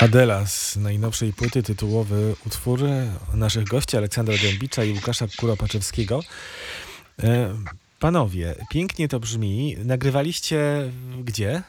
[0.00, 2.80] Adela z najnowszej płyty, tytułowy utwór
[3.34, 6.20] naszych gości Aleksandra Dębicza i Łukasza Kuropaczewskiego.
[7.22, 7.54] E,
[8.00, 9.76] panowie, pięknie to brzmi.
[9.84, 10.90] Nagrywaliście
[11.24, 11.62] gdzie?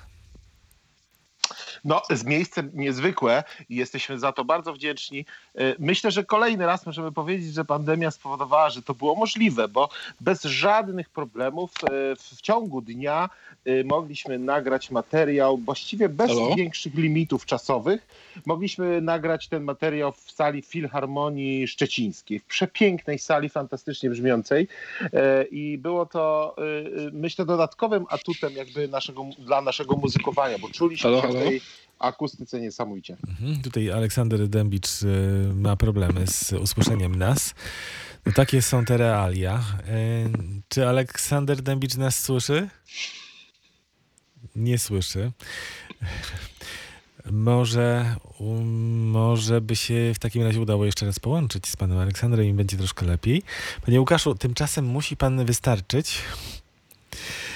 [1.85, 5.25] No, z miejsce niezwykłe i jesteśmy za to bardzo wdzięczni.
[5.55, 9.89] E, myślę, że kolejny raz możemy powiedzieć, że pandemia spowodowała, że to było możliwe, bo
[10.21, 13.29] bez żadnych problemów e, w ciągu dnia
[13.65, 16.55] e, mogliśmy nagrać materiał właściwie bez Halo?
[16.55, 18.07] większych limitów czasowych.
[18.45, 24.67] Mogliśmy nagrać ten materiał w sali Filharmonii Szczecińskiej, w przepięknej sali, fantastycznie brzmiącej
[25.51, 26.55] i było to
[27.11, 31.33] myślę dodatkowym atutem jakby naszego, dla naszego muzykowania, bo czuliśmy halo, halo?
[31.33, 31.61] tej
[31.99, 33.17] akustyce niesamowicie.
[33.27, 37.55] Mhm, tutaj Aleksander Dębicz y, ma problemy z usłyszeniem nas.
[38.25, 39.59] No, takie są te realia.
[39.59, 42.69] Y, czy Aleksander Dębicz nas słyszy?
[44.55, 45.31] Nie słyszy.
[47.31, 48.15] Może,
[49.05, 52.77] może by się w takim razie udało jeszcze raz połączyć z panem Aleksandrem i będzie
[52.77, 53.43] troszkę lepiej.
[53.85, 56.21] Panie Łukaszu, tymczasem musi pan wystarczyć.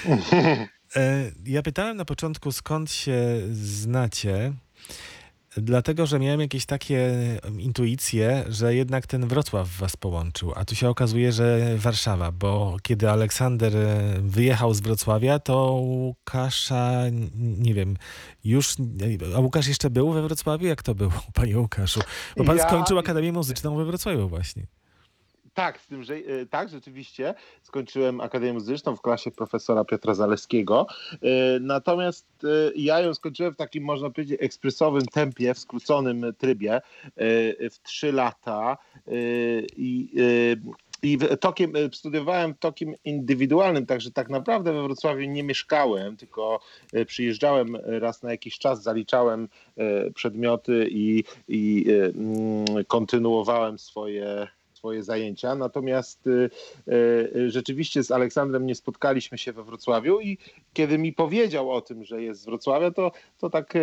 [0.96, 4.52] E, ja pytałem na początku, skąd się znacie,
[5.56, 7.10] dlatego że miałem jakieś takie
[7.58, 13.10] intuicje, że jednak ten Wrocław was połączył, a tu się okazuje, że Warszawa, bo kiedy
[13.10, 13.72] Aleksander
[14.20, 17.02] wyjechał z Wrocławia, to Łukasza,
[17.36, 17.96] nie wiem,
[18.44, 18.74] już,
[19.36, 20.66] a Łukasz jeszcze był we Wrocławiu?
[20.66, 22.00] Jak to było, panie Łukaszu?
[22.36, 22.66] Bo pan ja...
[22.66, 24.66] skończył Akademię Muzyczną we Wrocławiu właśnie.
[25.60, 30.86] Tak, z tym, że e, tak, rzeczywiście skończyłem Akademię Muzyczną w klasie profesora Piotra Zaleskiego.
[31.12, 31.16] E,
[31.60, 36.80] natomiast e, ja ją skończyłem w takim, można powiedzieć, ekspresowym tempie, w skróconym trybie
[37.70, 38.78] w trzy lata.
[39.76, 40.10] I
[41.02, 46.60] i tokiem, studiowałem tokiem indywidualnym, także tak naprawdę we Wrocławiu nie mieszkałem, tylko
[47.06, 49.48] przyjeżdżałem raz na jakiś czas, zaliczałem
[50.14, 54.48] przedmioty i, i mm, kontynuowałem swoje
[54.80, 55.54] swoje zajęcia.
[55.54, 56.50] Natomiast y,
[56.88, 60.38] y, rzeczywiście z Aleksandrem nie spotkaliśmy się we Wrocławiu i
[60.72, 63.74] kiedy mi powiedział o tym, że jest z Wrocławia, to, to tak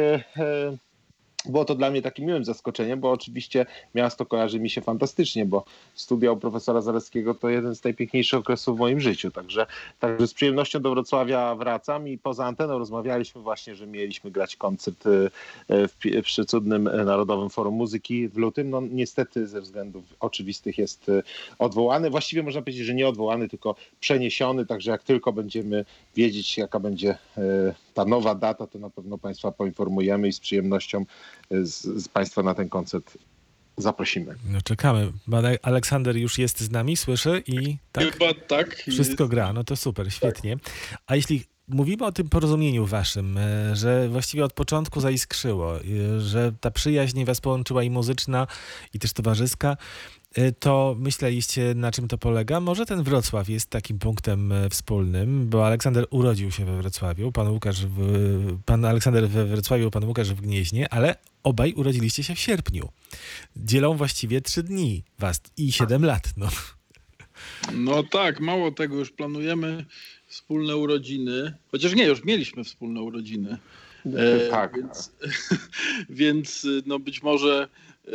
[1.50, 3.66] było to dla mnie takim miłym zaskoczeniem, bo oczywiście
[3.96, 5.66] miasto kojarzy mi się fantastycznie, bo
[5.96, 9.32] studia u profesora Zaleskiego to jeden z najpiękniejszych okresów w moim życiu.
[9.32, 9.68] Także,
[10.00, 15.08] także z przyjemnością do Wrocławia wracam i poza anteną rozmawialiśmy właśnie, że mieliśmy grać koncert
[15.08, 15.30] e,
[15.88, 18.70] w, przy cudnym Narodowym Forum Muzyki w lutym.
[18.70, 21.12] No niestety ze względów oczywistych jest
[21.60, 22.10] odwołany.
[22.10, 25.86] Właściwie można powiedzieć, że nie odwołany, tylko przeniesiony, także jak tylko będziemy
[26.16, 27.18] wiedzieć, jaka będzie
[27.94, 31.06] ta nowa data, to na pewno Państwa poinformujemy i z przyjemnością
[31.52, 33.18] z, z Państwa na ten koncert
[33.78, 34.36] zaprosimy.
[34.50, 35.12] No czekamy.
[35.62, 38.14] Aleksander już jest z nami, słyszy i tak?
[38.14, 38.76] Chyba tak.
[38.76, 40.58] Wszystko gra, no to super, świetnie.
[41.08, 45.82] A jeśli mówimy o tym porozumieniu waszym, e, że właściwie od początku zaiskrzyło, e,
[46.20, 48.48] że ta przyjaźń was połączyła i muzyczna,
[48.94, 49.78] i też towarzyska,
[50.38, 52.60] E, to myśleliście, na czym to polega?
[52.60, 57.86] Może ten Wrocław jest takim punktem wspólnym, bo Aleksander urodził się we Wrocławiu, pan Łukasz
[57.86, 62.90] w, pan Aleksander we Wrocławiu, pan Łukasz w Gnieźnie, ale obaj urodziliście się w sierpniu.
[63.56, 66.34] Dzielą właściwie trzy dni was i siedem lat.
[66.38, 66.48] No.
[67.74, 69.86] no tak, mało tego, już planujemy
[70.38, 73.58] wspólne urodziny, chociaż nie, już mieliśmy wspólne urodziny.
[74.06, 74.76] E, tak.
[74.76, 75.12] Więc,
[76.10, 77.68] więc no być może
[78.08, 78.12] e,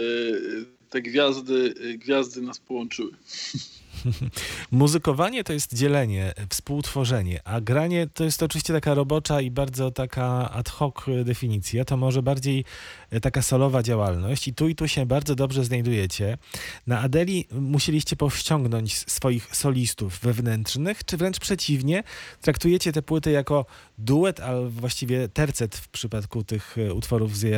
[0.91, 3.11] te gwiazdy, gwiazdy nas połączyły.
[4.71, 10.51] Muzykowanie to jest dzielenie, współtworzenie, a granie to jest oczywiście taka robocza i bardzo taka
[10.51, 11.85] ad hoc definicja.
[11.85, 12.65] To może bardziej
[13.11, 16.39] e, taka solowa działalność i tu i tu się bardzo dobrze znajdujecie.
[16.87, 22.03] Na Adeli musieliście powściągnąć swoich solistów wewnętrznych, czy wręcz przeciwnie,
[22.41, 23.67] traktujecie te płyty jako
[23.99, 27.49] duet, a właściwie tercet w przypadku tych e, utworów z,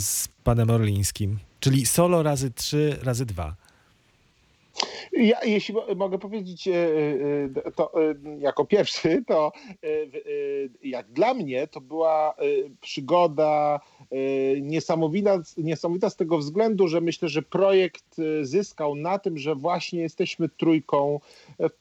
[0.00, 1.38] z panem Orlińskim?
[1.60, 3.56] Czyli solo razy 3 razy 2.
[5.12, 6.72] Ja, jeśli mogę powiedzieć e,
[7.66, 7.92] e, to
[8.38, 9.52] jako pierwszy, to
[9.82, 9.86] e,
[10.82, 12.34] jak dla mnie to była
[12.80, 13.80] przygoda
[14.60, 20.48] niesamowita, niesamowita z tego względu, że myślę, że projekt zyskał na tym, że właśnie jesteśmy
[20.48, 21.20] trójką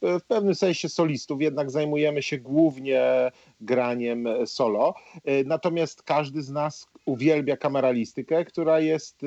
[0.01, 4.93] w pewnym sensie solistów, jednak zajmujemy się głównie graniem solo.
[5.45, 9.21] Natomiast każdy z nas uwielbia kameralistykę, która jest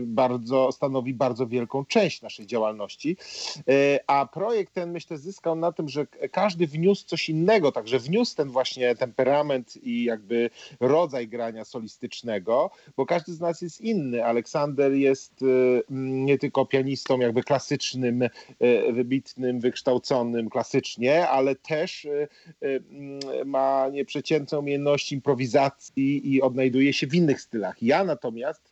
[0.00, 3.16] bardzo, stanowi bardzo wielką część naszej działalności.
[3.68, 8.36] E, a projekt ten myślę zyskał na tym, że każdy wniósł coś innego, także wniósł
[8.36, 10.50] ten właśnie temperament i jakby
[10.80, 14.24] rodzaj grania solistycznego, bo każdy z nas jest inny.
[14.24, 15.46] Aleksander jest e,
[15.90, 22.06] nie tylko pianistą jakby klasycznym, e, wybitnym, wykształconym klasycznie, ale też
[23.44, 27.82] ma nieprzeciętne umiejętności improwizacji i odnajduje się w innych stylach.
[27.82, 28.70] Ja natomiast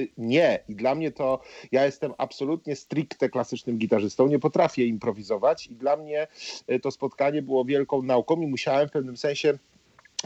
[0.00, 0.58] Y, Nie.
[0.68, 1.40] I dla mnie to,
[1.72, 6.26] ja jestem absolutnie stricte klasycznym gitarzystą, nie potrafię improwizować i dla mnie
[6.70, 9.58] y, to spotkanie było wielką nauką i musiałem w pewnym sensie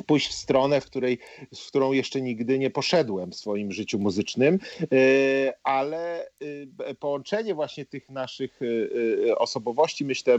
[0.06, 1.18] pójść w stronę, w, której,
[1.54, 4.58] w którą jeszcze nigdy nie poszedłem w swoim życiu muzycznym,
[4.92, 6.28] y, ale
[6.66, 10.38] b- połączenie właśnie tych naszych y, osobowości myślę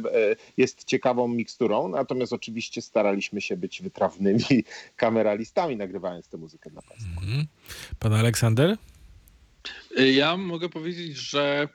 [0.57, 4.63] jest ciekawą miksturą, natomiast oczywiście staraliśmy się być wytrawnymi
[4.95, 7.21] kameralistami nagrywając tę muzykę dla Państwa.
[7.21, 7.45] Mhm.
[7.99, 8.77] Pan Aleksander?
[9.97, 11.69] Ja mogę powiedzieć, że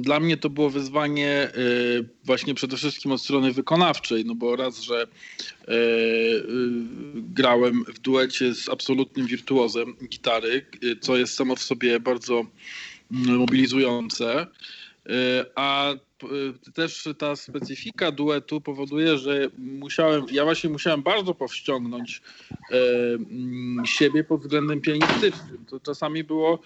[0.00, 4.80] dla mnie to było wyzwanie y, właśnie przede wszystkim od strony wykonawczej, no bo raz,
[4.80, 6.42] że y, y,
[7.14, 10.66] grałem w duecie z absolutnym wirtuozem gitary,
[11.00, 12.46] co jest samo w sobie bardzo
[13.12, 14.46] mm, mobilizujące,
[15.54, 22.76] a y, też ta specyfika duetu powoduje, że musiałem, ja właśnie musiałem bardzo powściągnąć e,
[23.84, 25.64] siebie pod względem pianistycznym.
[25.70, 26.58] To czasami było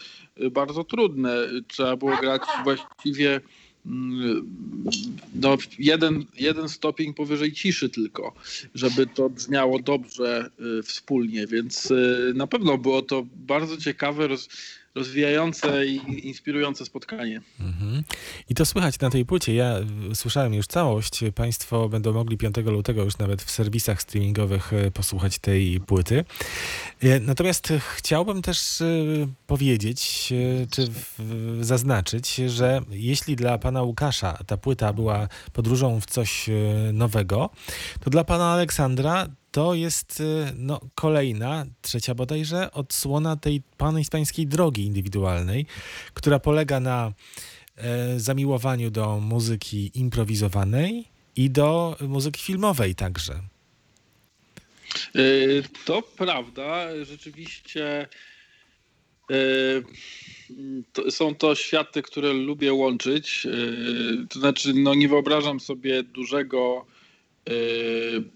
[0.51, 1.37] bardzo trudne.
[1.69, 3.41] Trzeba było grać właściwie
[3.87, 4.49] mm,
[5.35, 8.35] no, jeden, jeden stopień powyżej ciszy tylko,
[8.75, 10.51] żeby to brzmiało dobrze
[10.83, 11.93] wspólnie, więc
[12.35, 14.49] na pewno było to bardzo ciekawe, roz,
[14.95, 17.41] rozwijające i inspirujące spotkanie.
[17.61, 18.03] Mhm.
[18.49, 19.55] I to słychać na tej płycie.
[19.55, 19.75] Ja
[20.15, 21.21] słyszałem już całość.
[21.35, 26.25] Państwo będą mogli 5 lutego już nawet w serwisach streamingowych y, posłuchać tej płyty.
[27.05, 30.33] Y, Natomiast chciałbym też y, powiedzieć,
[30.71, 30.89] czy
[31.61, 36.51] zaznaczyć, że jeśli dla pana Łukasza ta płyta była podróżą w coś
[36.93, 37.51] nowego,
[38.01, 43.63] to dla pana Aleksandra to jest y, no, kolejna, trzecia bodajże, odsłona tej
[44.11, 45.67] pańskiej drogi indywidualnej,
[46.15, 47.13] która polega na
[47.77, 51.05] e, zamiłowaniu do muzyki improwizowanej
[51.37, 53.41] i do muzyki filmowej także.
[55.17, 58.09] Y, To prawda, rzeczywiście
[59.31, 59.83] y,
[60.93, 63.47] to, są to światy, które lubię łączyć.
[63.47, 66.87] Y, To znaczy, no nie wyobrażam sobie dużego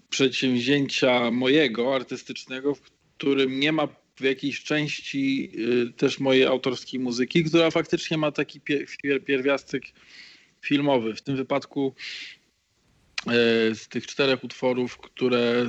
[0.09, 5.51] przedsięwzięcia mojego, artystycznego, w którym nie ma w jakiejś części
[5.89, 9.83] y, też mojej autorskiej muzyki, która faktycznie ma taki pier, pier, pierwiastek
[10.61, 11.15] filmowy.
[11.15, 11.93] W tym wypadku
[13.27, 13.31] e,
[13.75, 15.65] z tych czterech utworów, które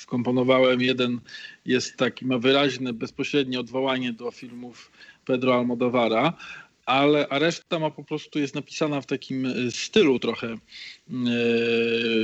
[0.00, 1.20] skomponowałem, jeden
[1.64, 4.90] jest taki, ma wyraźne, bezpośrednie odwołanie do filmów
[5.24, 6.32] Pedro Almodovara,
[6.86, 10.58] ale a reszta ma po prostu jest napisana w takim e, stylu trochę e,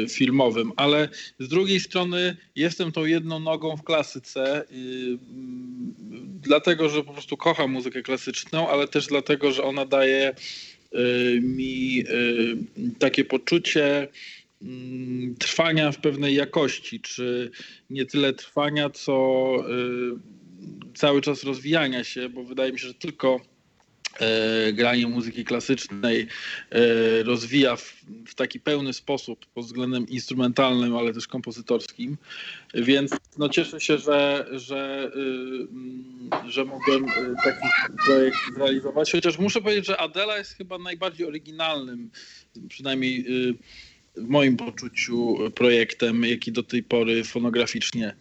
[0.09, 5.95] filmowym, ale z drugiej strony jestem tą jedną nogą w klasyce, y, mm,
[6.43, 10.35] dlatego że po prostu kocham muzykę klasyczną, ale też dlatego, że ona daje
[11.43, 12.05] mi
[12.99, 14.09] takie poczucie
[14.63, 17.51] mm, trwania w pewnej jakości, czy
[17.91, 19.55] nie tyle trwania, co
[20.95, 23.53] cały czas rozwijania się, bo wydaje mi się, że tylko e,
[24.73, 26.27] granie muzyki klasycznej
[26.71, 27.95] e, rozwija w,
[28.27, 32.17] w taki pełny sposób pod względem instrumentalnym, ale też kompozytorskim.
[32.75, 35.11] Więc no, cieszę się, że, że,
[36.47, 37.69] y, że mogłem y, taki
[38.07, 39.13] projekt zrealizować.
[39.13, 42.11] Chociaż muszę powiedzieć, że Adela jest chyba najbardziej oryginalnym,
[42.69, 43.55] przynajmniej y,
[44.17, 48.15] w moim poczuciu, projektem, jaki do tej pory fonograficznie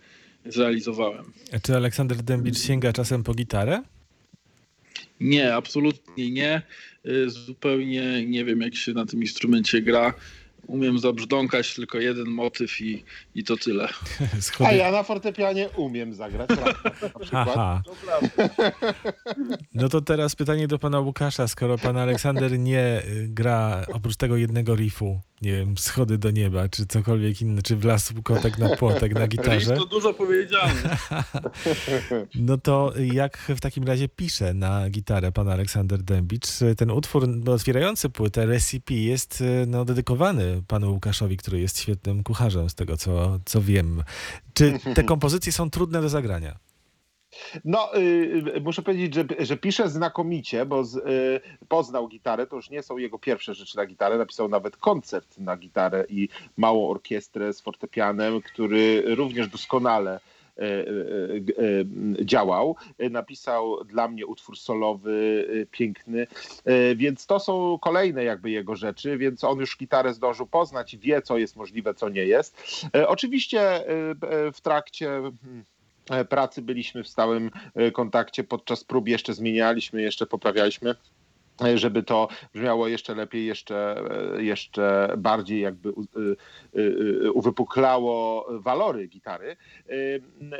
[0.45, 1.33] zrealizowałem.
[1.63, 3.81] Czy Aleksander Dębicz sięga czasem po gitarę?
[5.21, 6.61] Nie, absolutnie nie.
[7.05, 10.13] Y, Zupełnie nie wiem, jak się na tym instrumencie gra.
[10.67, 13.03] Umiem zabrzdąkać tylko jeden motyw i,
[13.35, 13.87] i to tyle.
[14.67, 17.79] A ja na fortepianie umiem zagrać rapę, na przykład.
[19.73, 21.47] No to teraz pytanie do pana Łukasza.
[21.47, 26.69] Skoro pan Aleksander nie y, gra oprócz tego jednego riffu, nie wiem, schody do nieba,
[26.69, 30.97] czy cokolwiek inne, czy wlazł kotek na płotek na gitarze, to dużo powiedziane.
[32.35, 36.47] no to jak w takim razie pisze na gitarę pan Aleksander Dębicz?
[36.77, 42.69] Ten utwór otwierający płytę Recipe jest y, no, dedykowany panu Łukaszowi, który jest świetnym kucharzem,
[42.69, 44.03] z tego co, co wiem.
[44.53, 46.70] Czy te kompozycje są trudne do zagrania?
[47.65, 52.69] No, y, muszę powiedzieć, że, że pisze znakomicie, bo z, y, poznał gitarę, to już
[52.69, 57.53] nie są jego pierwsze rzeczy na gitarę, napisał nawet koncert na gitarę i małą orkiestrę
[57.53, 60.19] z fortepianem, który również doskonale
[60.59, 61.55] y, y,
[62.19, 62.75] y, działał.
[63.03, 65.11] Y, Napisał dla mnie utwór solowy,
[65.49, 66.27] y, piękny,
[66.67, 70.99] Y, więc to są kolejne jakby jego rzeczy, więc on już gitarę zdążył poznać i
[70.99, 72.57] wie, co jest możliwe, co nie jest.
[72.95, 73.91] Y, Oczywiście y,
[74.47, 75.07] y, w trakcie
[75.43, 75.65] hmm,
[76.29, 80.95] pracy byliśmy w stałym e, kontakcie podczas prób, jeszcze zmienialiśmy, jeszcze poprawialiśmy
[81.75, 84.03] żeby to brzmiało jeszcze lepiej, jeszcze,
[84.37, 85.93] jeszcze bardziej jakby
[87.33, 89.57] uwypuklało walory gitary.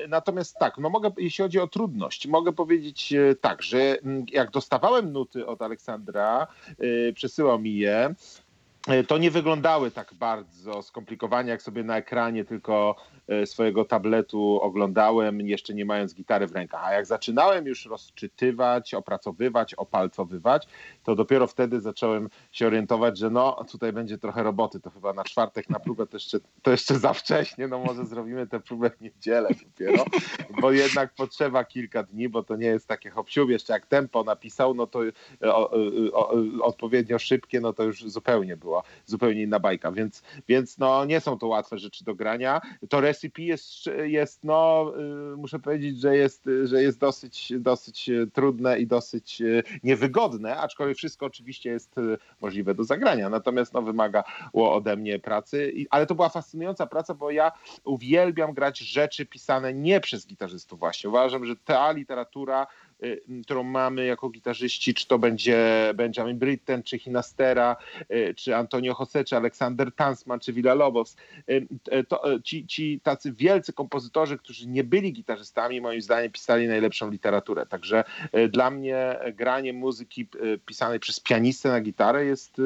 [0.10, 3.98] Natomiast tak, no mogę, jeśli chodzi o trudność, mogę powiedzieć tak, że
[4.32, 6.48] jak dostawałem nuty od Aleksandra,
[7.14, 8.16] przesyłał mi je,
[9.08, 12.96] to nie wyglądały tak bardzo skomplikowanie, jak sobie na ekranie tylko
[13.32, 16.82] E, swojego tabletu oglądałem, jeszcze nie mając gitary w rękach.
[16.84, 20.68] A jak zaczynałem już rozczytywać, opracowywać, opalcowywać,
[21.04, 25.24] to dopiero wtedy zacząłem się orientować, że no tutaj będzie trochę roboty, to chyba na
[25.24, 29.02] czwartek na próbę to jeszcze, to jeszcze za wcześnie, no może zrobimy tę próbę w
[29.02, 30.06] niedzielę dopiero,
[30.62, 34.74] bo jednak potrzeba kilka dni, bo to nie jest takie hop jeszcze jak tempo napisał,
[34.74, 35.00] no to
[35.42, 35.72] o,
[36.14, 41.20] o, odpowiednio szybkie, no to już zupełnie była, zupełnie inna bajka, więc, więc no nie
[41.20, 42.62] są to łatwe rzeczy do grania.
[42.90, 43.72] To recipe jest,
[44.04, 44.92] jest no,
[45.34, 50.98] y, muszę powiedzieć, że jest, że jest dosyć, dosyć trudne i dosyć y, niewygodne, aczkolwiek
[50.98, 54.24] wszystko oczywiście jest y, możliwe do zagrania, natomiast no, wymagało
[54.54, 57.52] ode mnie pracy, ale to była fascynująca praca, bo ja
[57.84, 61.10] uwielbiam grać rzeczy pisane nie przez gitarzystów właśnie.
[61.10, 62.68] Uważam, że ta literatura
[63.44, 67.76] którą mamy jako gitarzyści, czy to będzie Benjamin Britten, czy Hinastera,
[68.12, 71.16] y, czy Antonio Jose, czy Aleksander Tansman, czy Villa Lobos.
[71.50, 71.68] Y,
[72.44, 77.66] ci, ci tacy wielcy kompozytorzy, którzy nie byli gitarzystami, moim zdaniem pisali najlepszą literaturę.
[77.66, 78.04] Także
[78.50, 80.28] dla mnie granie muzyki
[80.66, 82.62] pisanej przez pianistę na gitarę jest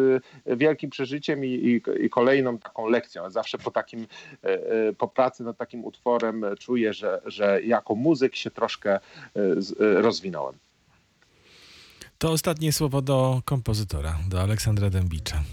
[0.45, 3.29] wielkim przeżyciem i, i, i kolejną taką lekcją.
[3.29, 4.07] Zawsze po takim,
[4.97, 8.99] po pracy nad takim utworem czuję, że, że jako muzyk się troszkę
[9.75, 10.55] rozwijam rozwinąłem.
[12.17, 15.43] To ostatnie słowo do kompozytora, do Aleksandra Dębicza.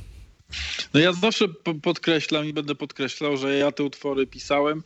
[0.95, 1.49] No ja zawsze
[1.83, 4.83] podkreślam i będę podkreślał, że ja te utwory pisałem,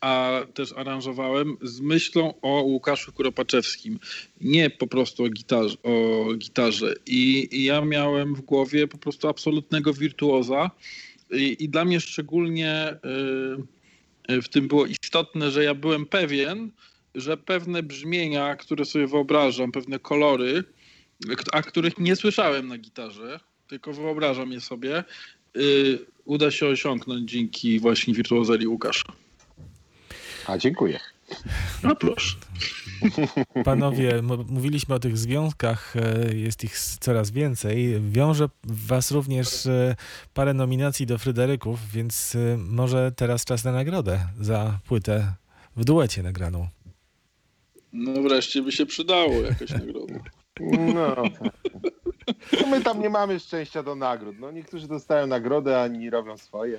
[0.00, 3.98] a też aranżowałem z myślą o Łukaszu Kuropaczewskim.
[4.40, 5.76] Nie po prostu o gitarze.
[5.82, 6.94] O gitarze.
[7.06, 10.70] I, I, ja miałem w głowie po prostu absolutnego wirtuoza
[11.30, 12.96] i, i dla mnie szczególnie
[14.30, 16.70] y, w tym było istotne, że ja byłem pewien,
[17.20, 20.64] że pewne brzmienia, które sobie wyobrażam, pewne kolory,
[21.52, 25.04] a których nie słyszałem na gitarze, tylko wyobrażam je sobie,
[25.54, 29.12] yy, uda się osiągnąć dzięki właśnie wirtuozerii Łukasza.
[30.46, 31.00] A dziękuję.
[31.82, 32.36] No proszę.
[33.64, 38.02] Panowie, mówiliśmy o tych związkach, e, jest ich coraz więcej.
[38.10, 39.96] Wiąże was również e,
[40.34, 45.32] parę nominacji do Fryderyków, więc e, może teraz czas na nagrodę za płytę
[45.76, 46.68] w duecie nagraną.
[47.92, 50.14] No wreszcie by się przydało jakaś nagroda.
[50.60, 51.14] No.
[51.16, 51.24] no.
[52.70, 54.38] My tam nie mamy szczęścia do nagród.
[54.38, 56.78] No niektórzy dostają nagrodę, a inni robią swoje.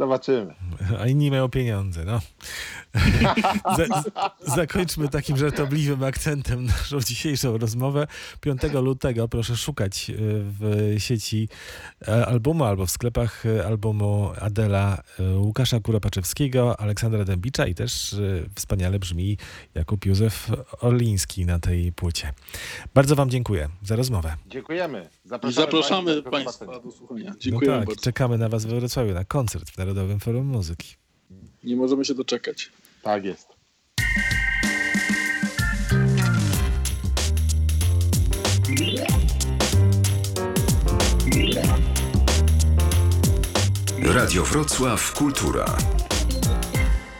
[0.00, 0.54] Zobaczymy.
[1.00, 2.20] A inni mają pieniądze, no.
[3.76, 4.02] Za,
[4.54, 8.06] zakończmy takim żartobliwym akcentem naszą dzisiejszą rozmowę.
[8.40, 11.48] 5 lutego proszę szukać e, w sieci
[12.08, 15.02] e, albumu albo w sklepach e, albumu Adela
[15.36, 18.16] Łukasza Kuropaczewskiego, Aleksandra Dębicza i też
[18.54, 19.38] wspaniale brzmi
[19.74, 22.32] Jakub Józef Orliński na tej płycie.
[22.94, 24.36] Bardzo wam dziękuję za rozmowę.
[24.46, 25.08] Dziękujemy.
[25.24, 27.34] Zapraszamy, Zapraszamy Państwa do słuchania.
[27.38, 28.02] Dziękuję no tak, bardzo.
[28.02, 30.94] Czekamy na Was w Wrocławiu na koncert w Narodowym Forum Muzyki.
[31.64, 32.70] Nie możemy się doczekać.
[33.02, 33.48] Tak jest.
[44.02, 45.76] Radio Wrocław Kultura.